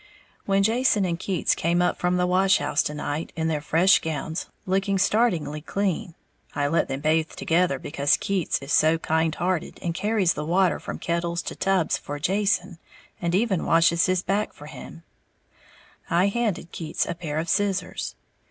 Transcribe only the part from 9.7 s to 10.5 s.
and carries the